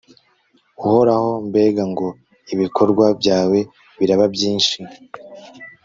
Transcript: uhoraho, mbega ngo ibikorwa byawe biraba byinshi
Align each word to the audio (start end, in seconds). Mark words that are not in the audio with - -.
uhoraho, 0.83 1.29
mbega 1.47 1.83
ngo 1.91 2.07
ibikorwa 2.53 3.05
byawe 3.19 3.59
biraba 3.99 4.25
byinshi 4.35 4.77